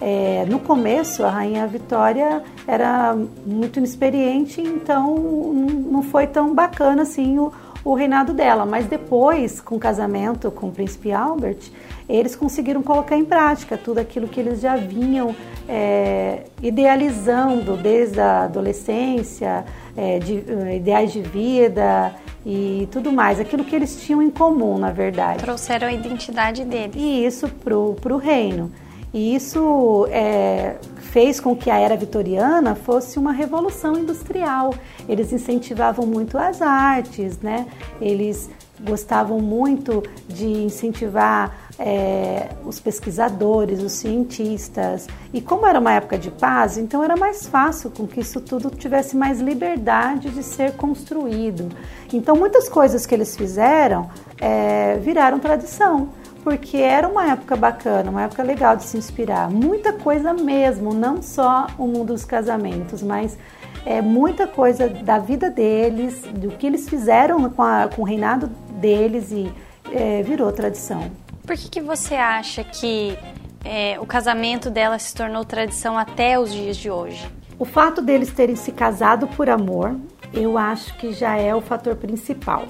É, 0.00 0.44
no 0.46 0.58
começo, 0.58 1.24
a 1.24 1.30
rainha 1.30 1.66
Vitória 1.66 2.42
era 2.66 3.16
muito 3.46 3.78
inexperiente, 3.78 4.60
então 4.60 5.14
não 5.16 6.02
foi 6.02 6.26
tão 6.26 6.54
bacana 6.54 7.02
assim 7.02 7.38
o, 7.38 7.52
o 7.84 7.94
reinado 7.94 8.32
dela. 8.32 8.64
Mas 8.64 8.86
depois, 8.86 9.60
com 9.60 9.76
o 9.76 9.78
casamento 9.78 10.50
com 10.50 10.68
o 10.68 10.72
príncipe 10.72 11.12
Albert, 11.12 11.70
eles 12.08 12.34
conseguiram 12.34 12.82
colocar 12.82 13.16
em 13.16 13.24
prática 13.24 13.76
tudo 13.76 13.98
aquilo 13.98 14.28
que 14.28 14.40
eles 14.40 14.60
já 14.60 14.76
vinham 14.76 15.34
é, 15.68 16.44
idealizando 16.62 17.76
desde 17.76 18.20
a 18.20 18.44
adolescência, 18.44 19.64
é, 19.96 20.18
de, 20.18 20.44
é, 20.48 20.76
ideais 20.76 21.12
de 21.12 21.22
vida 21.22 22.14
e 22.44 22.86
tudo 22.90 23.10
mais, 23.10 23.40
aquilo 23.40 23.64
que 23.64 23.74
eles 23.74 24.02
tinham 24.02 24.22
em 24.22 24.30
comum, 24.30 24.76
na 24.76 24.90
verdade. 24.90 25.38
Trouxeram 25.38 25.88
a 25.88 25.92
identidade 25.92 26.64
deles. 26.64 26.94
E 26.96 27.24
isso 27.24 27.48
para 27.48 27.76
o 27.76 28.18
reino. 28.18 28.70
E 29.14 29.34
isso 29.34 30.06
é, 30.10 30.74
fez 31.14 31.38
com 31.38 31.54
que 31.54 31.70
a 31.70 31.78
era 31.78 31.96
vitoriana 31.96 32.74
fosse 32.74 33.20
uma 33.20 33.30
revolução 33.30 33.96
industrial. 33.96 34.74
Eles 35.08 35.32
incentivavam 35.32 36.04
muito 36.04 36.36
as 36.36 36.60
artes, 36.60 37.38
né? 37.38 37.68
Eles 38.00 38.50
gostavam 38.80 39.38
muito 39.38 40.02
de 40.26 40.44
incentivar 40.44 41.70
é, 41.78 42.48
os 42.64 42.80
pesquisadores, 42.80 43.80
os 43.80 43.92
cientistas. 43.92 45.06
E 45.32 45.40
como 45.40 45.64
era 45.68 45.78
uma 45.78 45.92
época 45.92 46.18
de 46.18 46.32
paz, 46.32 46.78
então 46.78 47.00
era 47.04 47.16
mais 47.16 47.46
fácil 47.46 47.92
com 47.92 48.08
que 48.08 48.18
isso 48.18 48.40
tudo 48.40 48.68
tivesse 48.68 49.16
mais 49.16 49.40
liberdade 49.40 50.30
de 50.30 50.42
ser 50.42 50.72
construído. 50.72 51.68
Então 52.12 52.34
muitas 52.34 52.68
coisas 52.68 53.06
que 53.06 53.14
eles 53.14 53.36
fizeram 53.36 54.10
é, 54.40 54.98
viraram 54.98 55.38
tradição 55.38 56.08
porque 56.44 56.76
era 56.76 57.08
uma 57.08 57.32
época 57.32 57.56
bacana, 57.56 58.10
uma 58.10 58.22
época 58.24 58.42
legal 58.42 58.76
de 58.76 58.84
se 58.84 58.98
inspirar. 58.98 59.50
Muita 59.50 59.94
coisa 59.94 60.34
mesmo, 60.34 60.92
não 60.92 61.22
só 61.22 61.66
o 61.78 61.86
mundo 61.86 62.12
dos 62.12 62.24
casamentos, 62.24 63.02
mas 63.02 63.38
é, 63.86 64.02
muita 64.02 64.46
coisa 64.46 64.86
da 64.86 65.18
vida 65.18 65.50
deles, 65.50 66.20
do 66.34 66.50
que 66.50 66.66
eles 66.66 66.86
fizeram 66.86 67.48
com, 67.48 67.62
a, 67.62 67.88
com 67.88 68.02
o 68.02 68.04
reinado 68.04 68.48
deles 68.78 69.32
e 69.32 69.50
é, 69.90 70.22
virou 70.22 70.52
tradição. 70.52 71.10
Por 71.46 71.56
que, 71.56 71.70
que 71.70 71.80
você 71.80 72.14
acha 72.14 72.62
que 72.62 73.18
é, 73.64 73.98
o 73.98 74.04
casamento 74.04 74.68
dela 74.68 74.98
se 74.98 75.14
tornou 75.14 75.46
tradição 75.46 75.98
até 75.98 76.38
os 76.38 76.52
dias 76.52 76.76
de 76.76 76.90
hoje? 76.90 77.26
O 77.58 77.64
fato 77.64 78.02
deles 78.02 78.30
terem 78.30 78.56
se 78.56 78.70
casado 78.70 79.26
por 79.28 79.48
amor, 79.48 79.96
eu 80.32 80.58
acho 80.58 80.94
que 80.98 81.12
já 81.12 81.38
é 81.38 81.54
o 81.54 81.62
fator 81.62 81.96
principal 81.96 82.66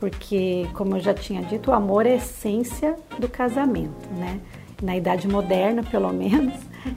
porque, 0.00 0.66
como 0.72 0.96
eu 0.96 1.00
já 1.00 1.12
tinha 1.12 1.42
dito, 1.42 1.70
o 1.70 1.74
amor 1.74 2.06
é 2.06 2.16
essência 2.16 2.96
do 3.18 3.28
casamento, 3.28 4.08
né? 4.16 4.40
Na 4.82 4.96
idade 4.96 5.28
moderna, 5.28 5.82
pelo 5.82 6.10
menos, 6.10 6.54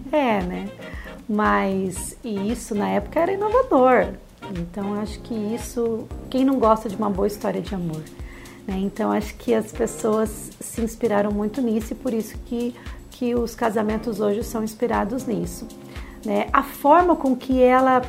é, 0.09 0.41
né? 0.41 0.69
Mas 1.27 2.17
e 2.23 2.49
isso 2.49 2.73
na 2.73 2.87
época 2.89 3.19
era 3.19 3.33
inovador. 3.33 4.13
Então, 4.57 4.93
acho 4.99 5.19
que 5.19 5.33
isso, 5.33 6.07
quem 6.29 6.45
não 6.45 6.57
gosta 6.59 6.87
de 6.87 6.95
uma 6.95 7.09
boa 7.09 7.27
história 7.27 7.61
de 7.61 7.75
amor? 7.75 8.01
Né? 8.65 8.77
Então, 8.77 9.11
acho 9.11 9.35
que 9.35 9.53
as 9.53 9.71
pessoas 9.71 10.51
se 10.59 10.81
inspiraram 10.81 11.31
muito 11.31 11.61
nisso 11.61 11.93
e 11.93 11.95
por 11.95 12.13
isso 12.13 12.37
que, 12.45 12.73
que 13.11 13.35
os 13.35 13.53
casamentos 13.53 14.19
hoje 14.19 14.43
são 14.43 14.63
inspirados 14.63 15.25
nisso. 15.25 15.67
Né? 16.25 16.47
A 16.53 16.63
forma 16.63 17.15
com 17.15 17.35
que 17.35 17.61
ela 17.61 18.01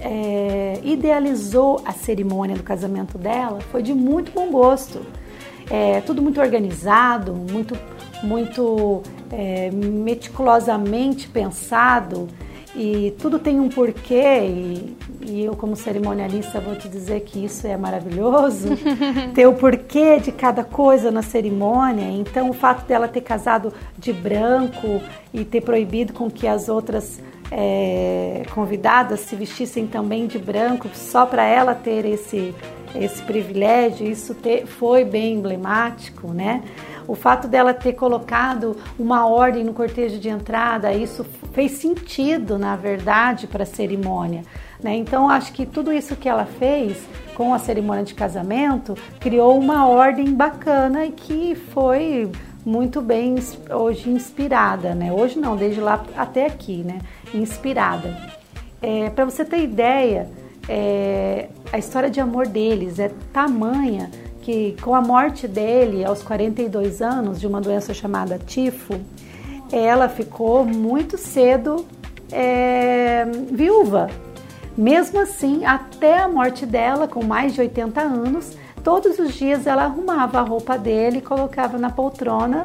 é, 0.00 0.80
idealizou 0.82 1.80
a 1.84 1.92
cerimônia 1.92 2.56
do 2.56 2.62
casamento 2.62 3.16
dela 3.18 3.60
foi 3.70 3.82
de 3.82 3.94
muito 3.94 4.32
bom 4.32 4.50
gosto. 4.50 5.00
É, 5.70 6.00
tudo 6.02 6.20
muito 6.20 6.40
organizado, 6.40 7.32
muito, 7.32 7.74
muito 8.22 9.02
é, 9.32 9.70
meticulosamente 9.70 11.26
pensado 11.28 12.28
e 12.76 13.14
tudo 13.18 13.38
tem 13.38 13.60
um 13.60 13.68
porquê 13.68 14.40
e, 14.40 14.96
e, 15.22 15.44
eu 15.44 15.54
como 15.54 15.76
cerimonialista 15.76 16.60
vou 16.60 16.74
te 16.74 16.88
dizer 16.88 17.20
que 17.20 17.44
isso 17.44 17.66
é 17.66 17.76
maravilhoso 17.76 18.68
ter 19.32 19.46
o 19.46 19.54
porquê 19.54 20.18
de 20.18 20.32
cada 20.32 20.64
coisa 20.64 21.10
na 21.10 21.22
cerimônia 21.22 22.10
então 22.10 22.50
o 22.50 22.52
fato 22.52 22.84
dela 22.86 23.06
ter 23.06 23.20
casado 23.20 23.72
de 23.96 24.12
branco 24.12 25.00
e 25.32 25.44
ter 25.44 25.60
proibido 25.60 26.12
com 26.12 26.28
que 26.28 26.48
as 26.48 26.68
outras 26.68 27.20
é, 27.50 28.42
convidadas 28.54 29.20
se 29.20 29.36
vestissem 29.36 29.86
também 29.86 30.26
de 30.26 30.38
branco, 30.38 30.88
só 30.94 31.26
para 31.26 31.44
ela 31.44 31.74
ter 31.74 32.04
esse, 32.04 32.54
esse 32.94 33.22
privilégio, 33.22 34.06
isso 34.06 34.34
ter, 34.34 34.66
foi 34.66 35.04
bem 35.04 35.34
emblemático, 35.34 36.28
né? 36.28 36.62
O 37.06 37.14
fato 37.14 37.46
dela 37.46 37.74
ter 37.74 37.92
colocado 37.92 38.76
uma 38.98 39.26
ordem 39.26 39.62
no 39.62 39.74
cortejo 39.74 40.18
de 40.18 40.28
entrada, 40.28 40.92
isso 40.92 41.24
fez 41.52 41.72
sentido, 41.72 42.58
na 42.58 42.76
verdade, 42.76 43.46
para 43.46 43.64
a 43.64 43.66
cerimônia. 43.66 44.42
Né? 44.82 44.96
Então, 44.96 45.28
acho 45.28 45.52
que 45.52 45.66
tudo 45.66 45.92
isso 45.92 46.16
que 46.16 46.28
ela 46.28 46.46
fez 46.46 46.96
com 47.34 47.52
a 47.52 47.58
cerimônia 47.58 48.04
de 48.04 48.14
casamento 48.14 48.94
criou 49.20 49.58
uma 49.58 49.86
ordem 49.86 50.32
bacana 50.32 51.04
e 51.04 51.10
que 51.10 51.54
foi 51.54 52.30
muito 52.64 53.02
bem 53.02 53.34
hoje 53.70 54.08
inspirada, 54.08 54.94
né? 54.94 55.12
Hoje 55.12 55.38
não, 55.38 55.56
desde 55.56 55.80
lá 55.80 56.02
até 56.16 56.46
aqui, 56.46 56.82
né? 56.82 56.98
Inspirada. 57.34 58.16
É, 58.80 59.10
Para 59.10 59.24
você 59.24 59.44
ter 59.44 59.62
ideia, 59.62 60.28
é, 60.68 61.48
a 61.72 61.78
história 61.78 62.08
de 62.08 62.20
amor 62.20 62.46
deles 62.46 62.98
é 62.98 63.10
tamanha 63.32 64.10
que 64.42 64.76
com 64.82 64.94
a 64.94 65.00
morte 65.00 65.48
dele 65.48 66.04
aos 66.04 66.22
42 66.22 67.00
anos 67.00 67.40
de 67.40 67.46
uma 67.46 67.60
doença 67.62 67.94
chamada 67.94 68.38
tifo, 68.38 69.00
ela 69.72 70.08
ficou 70.08 70.66
muito 70.66 71.16
cedo 71.16 71.84
é, 72.30 73.24
viúva. 73.50 74.10
Mesmo 74.76 75.20
assim, 75.20 75.64
até 75.64 76.18
a 76.18 76.28
morte 76.28 76.66
dela, 76.66 77.08
com 77.08 77.24
mais 77.24 77.54
de 77.54 77.60
80 77.60 78.00
anos, 78.00 78.56
todos 78.82 79.18
os 79.18 79.32
dias 79.32 79.66
ela 79.66 79.84
arrumava 79.84 80.40
a 80.40 80.42
roupa 80.42 80.76
dele 80.76 81.18
e 81.18 81.22
colocava 81.22 81.78
na 81.78 81.90
poltrona, 81.90 82.64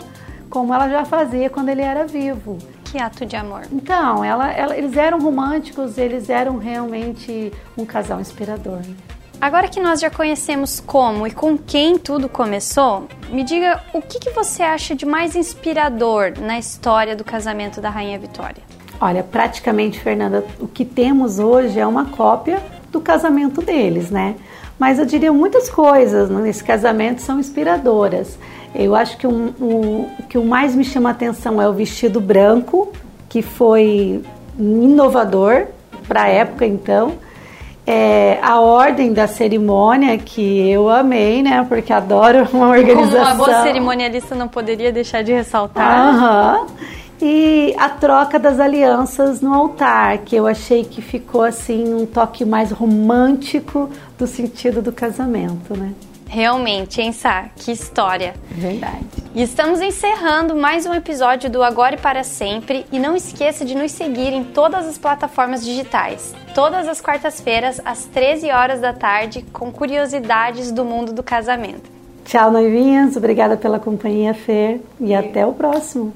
como 0.49 0.73
ela 0.73 0.89
já 0.89 1.05
fazia 1.05 1.49
quando 1.49 1.69
ele 1.69 1.81
era 1.81 2.05
vivo. 2.05 2.57
Que 2.91 2.97
ato 2.97 3.25
de 3.25 3.35
amor. 3.35 3.61
Então, 3.71 4.23
ela, 4.23 4.51
ela, 4.51 4.75
eles 4.75 4.97
eram 4.97 5.19
românticos, 5.19 5.97
eles 5.97 6.29
eram 6.29 6.57
realmente 6.57 7.53
um 7.77 7.85
casal 7.85 8.19
inspirador. 8.19 8.79
Agora 9.39 9.69
que 9.69 9.79
nós 9.79 10.01
já 10.01 10.09
conhecemos 10.09 10.79
como 10.79 11.25
e 11.25 11.31
com 11.31 11.57
quem 11.57 11.97
tudo 11.97 12.27
começou, 12.27 13.07
me 13.29 13.43
diga 13.43 13.81
o 13.93 14.01
que, 14.01 14.19
que 14.19 14.31
você 14.31 14.63
acha 14.63 14.95
de 14.95 15.05
mais 15.05 15.35
inspirador 15.35 16.33
na 16.41 16.59
história 16.59 17.15
do 17.15 17.23
casamento 17.23 17.79
da 17.79 17.89
Rainha 17.89 18.19
Vitória? 18.19 18.61
Olha, 18.99 19.23
praticamente, 19.23 19.97
Fernanda, 19.99 20.43
o 20.59 20.67
que 20.67 20.83
temos 20.83 21.39
hoje 21.39 21.79
é 21.79 21.87
uma 21.87 22.05
cópia 22.05 22.61
do 22.91 22.99
casamento 22.99 23.61
deles, 23.61 24.11
né? 24.11 24.35
Mas 24.77 24.99
eu 24.99 25.05
diria 25.05 25.31
muitas 25.31 25.69
coisas 25.69 26.29
nesse 26.29 26.63
casamento 26.63 27.21
são 27.21 27.39
inspiradoras. 27.39 28.37
Eu 28.73 28.95
acho 28.95 29.17
que 29.17 29.25
um, 29.25 29.47
o 29.59 30.09
que 30.27 30.37
o 30.37 30.45
mais 30.45 30.75
me 30.75 30.83
chama 30.83 31.09
a 31.09 31.11
atenção 31.11 31.61
é 31.61 31.67
o 31.67 31.73
vestido 31.73 32.21
branco, 32.21 32.91
que 33.27 33.41
foi 33.41 34.21
inovador 34.57 35.67
para 36.07 36.23
a 36.23 36.27
época 36.27 36.65
então. 36.65 37.13
É, 37.85 38.37
a 38.43 38.59
ordem 38.59 39.13
da 39.13 39.25
cerimônia, 39.25 40.15
que 40.17 40.69
eu 40.69 40.87
amei, 40.89 41.41
né? 41.41 41.65
Porque 41.67 41.91
adoro 41.91 42.47
uma 42.53 42.69
organização. 42.69 43.25
Como 43.31 43.43
uma 43.43 43.45
boa 43.45 43.63
cerimonialista 43.63 44.35
não 44.35 44.47
poderia 44.47 44.91
deixar 44.91 45.23
de 45.23 45.33
ressaltar. 45.33 46.09
Aham. 46.09 46.67
E 47.21 47.75
a 47.77 47.89
troca 47.89 48.39
das 48.39 48.59
alianças 48.59 49.41
no 49.41 49.53
altar, 49.53 50.19
que 50.19 50.35
eu 50.35 50.47
achei 50.47 50.85
que 50.85 51.01
ficou 51.01 51.43
assim 51.43 51.93
um 51.93 52.05
toque 52.05 52.45
mais 52.45 52.71
romântico 52.71 53.89
do 54.17 54.25
sentido 54.25 54.81
do 54.81 54.91
casamento, 54.91 55.75
né? 55.75 55.91
Realmente, 56.29 57.01
hein, 57.01 57.11
Sá? 57.11 57.49
Que 57.55 57.71
história. 57.71 58.35
Verdade. 58.51 59.07
E 59.33 59.41
estamos 59.41 59.81
encerrando 59.81 60.55
mais 60.55 60.85
um 60.85 60.93
episódio 60.93 61.49
do 61.49 61.63
Agora 61.63 61.95
e 61.95 61.97
para 61.97 62.23
Sempre. 62.23 62.85
E 62.91 62.99
não 62.99 63.15
esqueça 63.15 63.65
de 63.65 63.73
nos 63.73 63.91
seguir 63.91 64.31
em 64.31 64.43
todas 64.43 64.87
as 64.87 64.95
plataformas 64.95 65.65
digitais. 65.65 66.35
Todas 66.53 66.87
as 66.87 67.01
quartas-feiras, 67.01 67.81
às 67.83 68.05
13 68.05 68.51
horas 68.51 68.79
da 68.79 68.93
tarde, 68.93 69.43
com 69.51 69.71
curiosidades 69.71 70.71
do 70.71 70.85
mundo 70.85 71.11
do 71.13 71.23
casamento. 71.23 71.89
Tchau, 72.25 72.51
noivinhas. 72.51 73.17
Obrigada 73.17 73.57
pela 73.57 73.79
companhia, 73.79 74.35
Fer. 74.35 74.81
E 74.99 75.15
até 75.15 75.43
o 75.47 75.53
próximo. 75.53 76.13